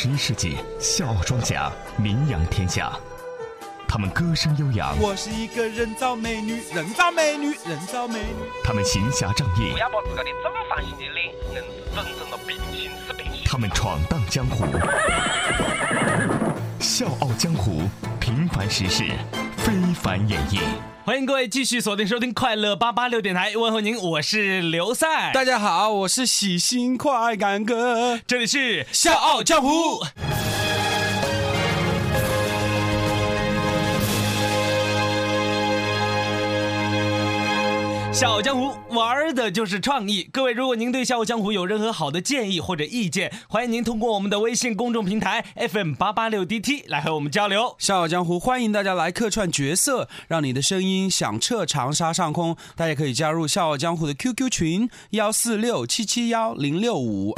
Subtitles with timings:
[0.00, 2.92] 十一世纪，笑傲庄稼名扬天下。
[3.88, 8.48] 他们歌声悠扬，我是一个人造美女，人造美女，人造美女。
[8.62, 13.42] 他们行侠仗义不，要把自个的正方形的脸硬是整成了平行四边形。
[13.44, 14.66] 他们闯荡江湖。
[16.78, 17.82] 笑傲江湖，
[18.20, 19.02] 平凡实事，
[19.56, 20.60] 非凡演绎。
[21.08, 30.04] 欢迎各位继续锁定收听快乐八八六电台，问候您，我是刘赛，大家好，我是喜新快感哥，这里是笑傲江湖。
[38.18, 40.28] 笑傲江湖，玩的就是创意。
[40.32, 47.76] 各位，如果您对笑傲江湖有任何好的建议或者意见，欢迎您通过我们的微信公众平台 FM 八八六 DT 来和我们交流。
[47.78, 52.56] 笑傲江湖，欢迎大家来客串角色，让你的声音响彻长沙上空。
[52.74, 57.36] 大家可以加入笑傲江湖的 QQ 群幺四六七七幺零六五。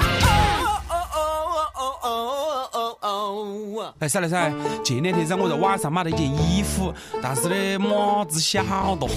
[3.98, 4.52] 哎，赛了赛，
[4.84, 9.08] 前两天噻，我在网上买了一件衣服，但是呢码子小了，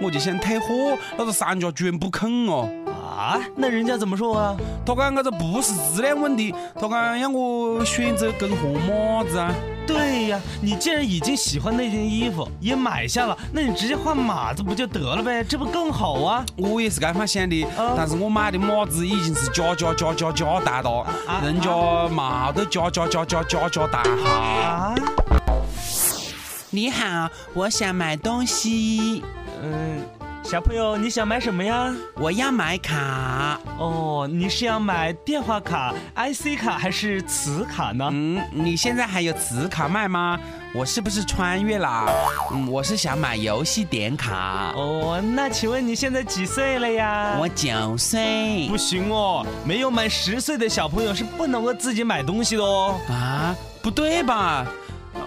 [0.00, 2.68] 我就想退货，那个商家居然不肯哦。
[2.86, 4.56] 啊，那人家怎么说啊？
[4.86, 9.54] 他讲这不是质量问题，他讲要我选择更换码子啊。
[9.92, 15.44] 对呀，你既然已经喜欢那件衣服，也买下了，那你直接换码子不就得了呗？
[15.44, 16.44] 这不更好啊？
[16.56, 21.06] 我也是这样想的，但是我买的码子已经是加加加加加大了，
[21.42, 21.70] 人家
[22.08, 24.30] 没得加加加加加加大哈。
[24.30, 24.94] 啊？
[26.70, 29.22] 你好，我想买东西，
[29.62, 30.00] 嗯，
[30.44, 31.94] 小朋友，你想买什么呀？
[32.16, 33.58] 我要买卡。
[33.78, 38.08] 哦，你是要买电话卡、IC 卡还是磁卡呢？
[38.12, 40.38] 嗯，你现在还有磁卡卖吗？
[40.74, 42.06] 我是不是穿越了？
[42.52, 44.72] 嗯，我是想买游戏点卡。
[44.74, 47.36] 哦，那请问你现在几岁了呀？
[47.40, 53.00] 我九岁不行哦，没有满十岁的小朋友是不能够自己买东西的哦。
[53.08, 54.66] 啊，不对吧？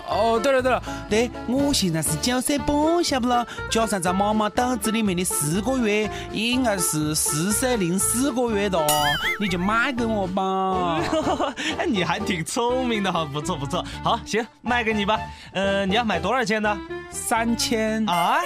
[0.10, 3.46] 哦，对了对了，对，我现在是九岁半，晓不咯？
[3.70, 8.80] 加上在妈妈肚子里面的四个月，应该是十岁零四个月的，
[9.40, 11.02] 你就卖给我吧。
[11.78, 13.84] 哎，你还挺聪明的哈，不错不错。
[14.04, 15.20] 好，行，卖给你吧。
[15.52, 16.78] 呃，你要买多少钱呢？
[17.10, 18.40] 三千啊？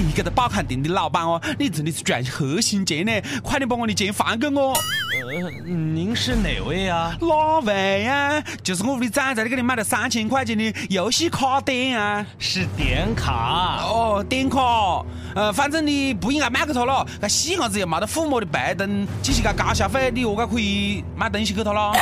[0.00, 3.12] 你这个报刊店的老板哦，你真的是赚黑心钱呢！
[3.42, 4.72] 快点把我的钱还给我。
[4.72, 7.16] 呃，您是哪位啊？
[7.20, 8.42] 哪位呀？
[8.62, 12.26] 就是我屋里崽崽给你买了三千块钱的游戏卡点啊！
[12.38, 13.82] 是点卡。
[13.84, 15.04] 哦，点卡，
[15.36, 17.06] 呃，反正你不应该卖给他了。
[17.20, 21.92] 那细伢子又没得父母的背灯，只是个高消费，你何解可以买东西给他了？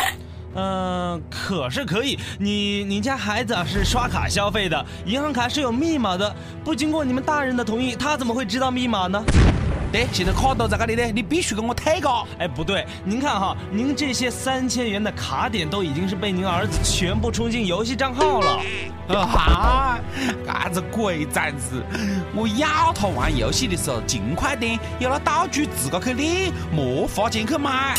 [0.54, 2.18] 嗯、可是可以。
[2.38, 9.22] 你你家孩子啊是刷卡消费的，银行卡是有密码的，不经过你们大人的同意，他怎么会知道密码呢？
[9.90, 12.08] 对，现在卡都在这里呢，你必须给我退个。
[12.38, 18.62] 哎，不对，您看哈，您这些三千元的卡点都已经是被您儿子全部充进游戏账号了。
[19.08, 19.98] 啊，
[20.46, 21.82] 啥子鬼崽子！
[22.34, 27.94] 我要他玩游戏的时候尽快点，有了道具自个去练，莫花钱去买。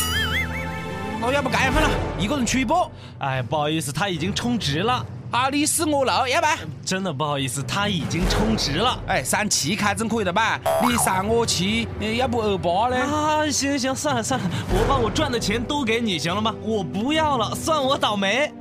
[1.26, 2.90] 那要不改一份了，一个人去一波。
[3.18, 5.04] 哎，不好意思，他已经充值了。
[5.30, 6.58] 啊，你死我喽，要不然？
[6.84, 9.00] 真的不好意思，他已经充值了。
[9.06, 10.60] 哎，三七开总可以的吧？
[10.82, 12.96] 你三我七，呃要不二八呢？
[12.96, 16.54] 啊，行行，算了算了，我把我赚的钱都给你，行了吗？
[16.60, 18.52] 我不要了，算我倒霉。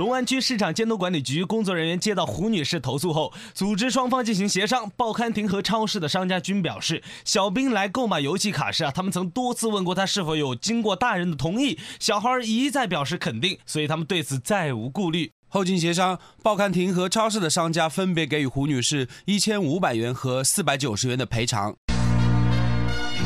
[0.00, 4.90] 龙安区市场监督管理局工作人员接到胡女士投诉后，组织双方进行协商。
[4.96, 15.32] 报刊亭和超市的商家均表示，小兵来购买游戏卡时啊，他们曾多次问过他是否有经过大人的同意，小孩一再表示肯定，所以他们对此再无顾虑。
[15.48, 21.76] 后经协商，报刊亭和超市的商家分别给予胡女士一千五百元和四百九十元的赔偿。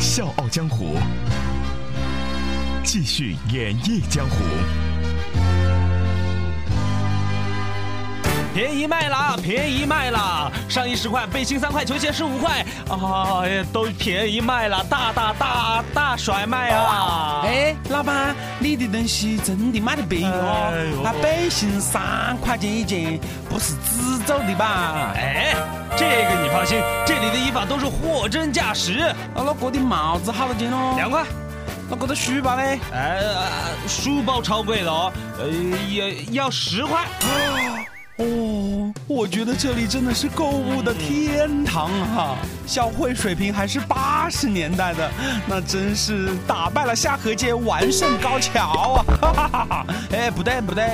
[0.00, 0.96] 笑傲江湖，
[2.82, 4.83] 继续演绎江湖。
[8.54, 10.48] 便宜卖啦，便宜卖啦！
[10.68, 17.40] 上衣十块，背心三块，球鞋十五块，哎呀，都便宜卖了，大大大大甩卖啊！
[17.44, 20.72] 哎，老板，你的东西真的卖得便宜哦！
[21.02, 23.18] 那背心三块钱一件，
[23.50, 25.12] 不是纸做的吧？
[25.16, 25.52] 哎，
[25.96, 30.94] 这个你放心，这里的衣服啊都是货真价实，啊，那个的帽子好多钱哦？
[30.96, 31.24] 两块。
[31.90, 32.62] 那个的书包呢？
[32.92, 35.48] 哎，呃书包超贵了哦，呃，
[35.90, 37.02] 要要十块。
[37.02, 37.84] 哦，
[38.16, 42.38] 诶我觉得这里真的是购物的天堂啊！
[42.66, 45.10] 消费水平还是八十年代的，
[45.46, 49.04] 那真是打败了下河街，完胜高桥啊！
[49.20, 49.86] 哈哈哈哈！
[50.10, 50.84] 哎，不对不对，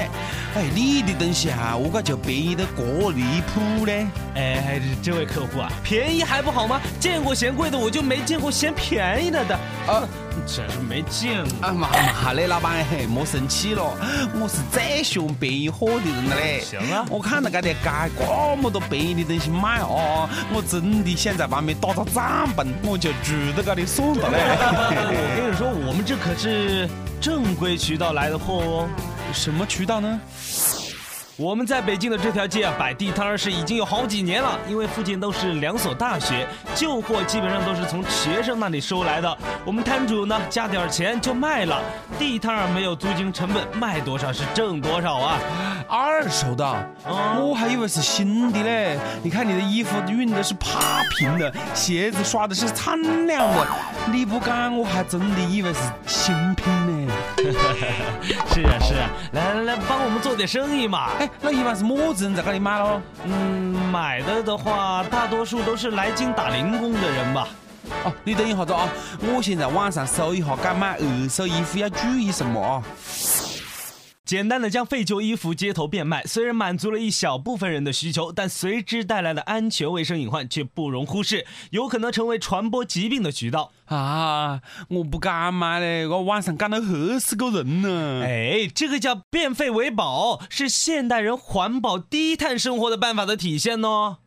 [0.56, 4.06] 哎，你的东西啊，我感觉便宜的过离谱嘞。
[4.34, 6.80] 哎，这位客户啊，便宜还不好吗？
[6.98, 9.54] 见过嫌贵的，我就没见过嫌便宜的的。
[9.86, 10.02] 啊，
[10.44, 11.68] 真是没见过。
[11.68, 11.88] 啊嘛
[12.24, 13.96] 嘛嘞，老板嘿，莫生气了，
[14.34, 16.60] 我是最喜欢便宜货的人了嘞。
[16.60, 24.38] 行啊，我看到这条街这么多便宜的东西卖哦，我真的想在旁边打个帐篷，我就住在这里算了嘞。
[25.10, 26.88] 我跟你说，我们这可是
[27.20, 28.88] 正规渠道来的货哦。
[29.32, 30.20] 什么渠道呢？
[31.36, 39.38] 我们在北京的这条街啊，摆地摊是已经有好几年了，因为附近都是两所大学，旧货基本上都是从学生那里收来的。
[39.64, 41.80] 我们摊主呢，加点钱就卖了，
[42.18, 45.38] 地摊儿没有租金成本，卖多少是挣多少啊。
[45.90, 46.64] 二手的，
[47.04, 48.96] 我还以为是新的嘞。
[49.24, 52.96] 你看你的衣服熨的是趴平的，鞋子刷的是敞
[53.26, 53.66] 亮的，
[54.12, 56.72] 你不讲我还真的以为是新品
[57.06, 57.12] 呢。
[58.54, 61.10] 是啊是啊，来来来，帮我们做点生意嘛。
[61.18, 63.00] 哎，那一般是么子人在这里买喽？
[63.24, 63.32] 嗯，
[63.90, 67.48] 买的的话，大多数都是来京打零工的人吧。
[68.04, 68.88] 哦，你等一下子啊，
[69.22, 72.82] 我先在网上搜一下，该买二手衣服要注意什么啊？
[74.30, 84.60] 简单的将废旧衣服街头变卖，虽然满足了一小部分人的需求，但随之带来的安全卫生隐患却不容忽视，有可能成为传播疾病的渠道啊！
[84.88, 88.22] 我不敢买嘞，我晚上赶到吓死个人呢！
[88.24, 94.18] 哎，这个叫变废为宝，是现代人环保低碳生活的办法的体现呢。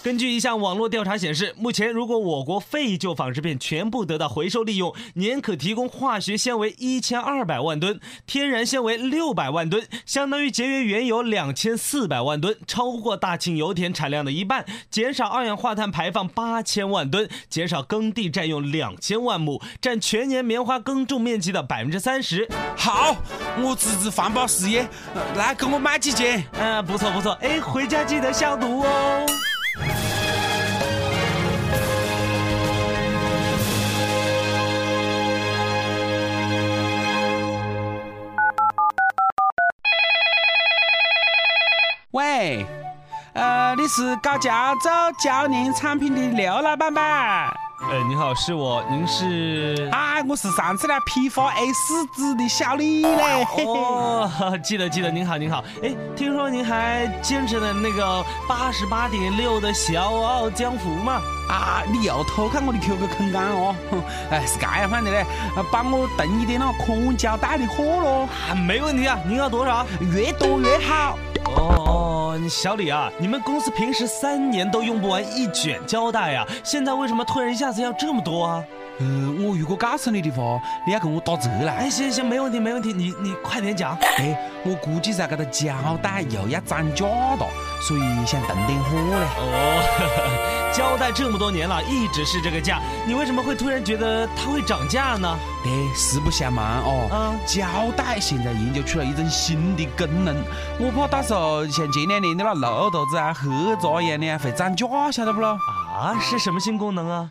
[0.00, 22.48] 根据一项网络调查显示，目前如果我国废旧纺织品全部得到回收利用，年可提供化学纤维一千二百万吨，天然纤维六百万吨，相当于节约原油两千四百万吨，超过大庆油田产量的一半，减少二氧化碳排放八千万吨，减少耕地占用两千万亩，占全年棉花耕种面积的百分之三十。
[22.76, 23.16] 好，
[23.60, 24.88] 我支持环保事业，
[25.36, 26.44] 来给我买几件。
[26.52, 29.26] 嗯，不错不错，哎，回家记得消毒哦。
[42.38, 42.64] 喂，
[43.32, 44.88] 呃，你是搞胶州
[45.18, 47.52] 胶粘产品的刘老板吧？
[47.90, 49.88] 呃，你好，是我，您是？
[49.90, 53.44] 啊，我是上次来批发 A 四纸的小李嘞。
[53.66, 54.30] 哦，
[54.62, 55.64] 记得记得，您好您好。
[55.82, 61.20] 哎，听说您还坚持了那个八十八点六的《笑傲江湖》嘛？
[61.50, 63.74] 啊，你又偷看我的 QQ 空间哦？
[64.30, 65.26] 哎，是这样范的嘞，
[65.72, 68.28] 帮我囤一点那空胶带的货咯。
[68.48, 69.84] 啊，没问题啊，您要多少？
[70.12, 71.18] 越多越好。
[71.56, 72.07] 哦，
[72.46, 78.62] 小李啊，你们公司平时三年都用不完一卷胶带呀，现在为什么突然一下子要这么多啊？
[79.00, 79.06] 呃，
[79.38, 81.72] 我如果告诉你的话，你要跟我打折了。
[81.72, 83.96] 哎，行行，没问题没问题，你你快点讲。
[84.16, 87.46] 哎，我估计在，这个胶带又要涨价了，
[87.86, 89.26] 所以想囤点货嘞。
[89.38, 95.38] 哦， 胶带这么多年了，一直是这个价，你为什么会突然觉得它会涨价呢？
[95.64, 97.66] 哎，实不相瞒哦，嗯，胶
[97.96, 100.34] 带现在研究出了一种新的功能，
[100.80, 103.48] 我怕到时候像前两年的那绿豆子啊、黑
[103.80, 105.56] 渣一样的会涨价，晓得不咯？
[105.94, 107.30] 啊，是什么新功能啊？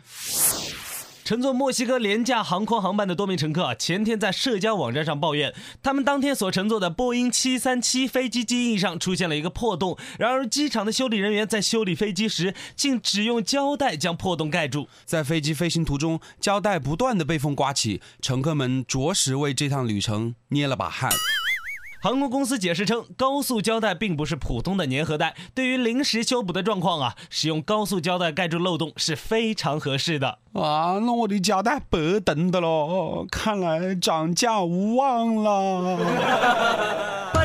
[1.28, 14.88] 乘坐墨西哥廉价航空航班的多名乘客啊前天在社交网站上抱怨，他们当天所乘坐的波音737飞机机翼上出现了一个破洞，然而机场的修理人员在修理飞机时竟只用胶带将破洞盖住。
[15.04, 21.10] 在飞机飞行途中，胶带不断的被风刮起，乘客们着实为这趟旅程捏了把汗。
[22.00, 30.38] 航空公司解释称，高速胶带并不是普通的粘合带，对于临时修补的状况啊，使用高速胶带盖住漏洞是非常合适的。
[30.52, 37.37] 啊，那我的胶带白等的喽，看来涨价无望了。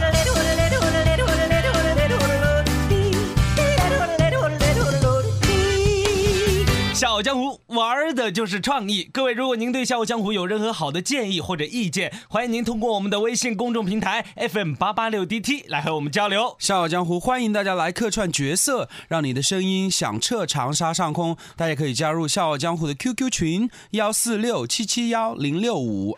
[7.03, 9.03] 笑傲江湖玩的就是创意。
[9.11, 16.55] 各位，如果您对笑傲江湖有任何好的建议或者意见，欢迎您通过我们的微信公众平台 FM 八八六 DT 来和我们交流。
[16.59, 21.35] 笑傲江湖欢迎大家来客串角色，让你的声音响彻长沙上空。
[21.57, 26.17] 大家可以加入笑傲江湖的 QQ 群幺四六七七幺零六五。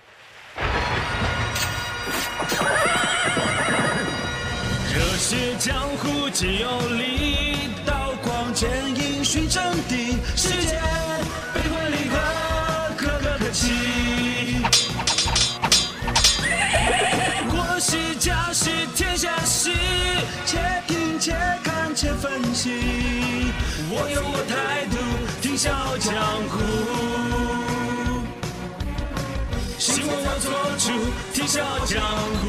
[4.94, 10.05] 热血江湖只有力，刀光剑影寻真谛。
[22.25, 22.72] 分析。
[23.91, 24.98] 我有我态度。
[25.41, 26.12] 听笑江
[26.50, 26.53] 湖。
[29.77, 30.89] 新闻要做主，
[31.34, 32.01] 听笑江
[32.41, 32.44] 湖。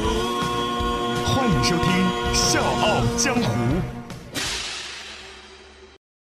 [1.27, 1.87] 欢迎收听
[2.35, 3.43] 《笑傲江湖》。